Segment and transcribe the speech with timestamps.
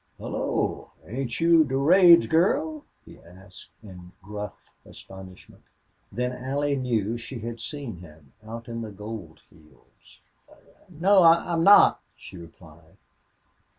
[0.17, 0.93] "Hullo!
[1.05, 5.61] Ain't you Durade's girl?" he asked, in gruff astonishment.
[6.11, 10.21] Then Allie knew she had seen him out in the gold fields.
[10.89, 12.97] "No, I'm not," she replied.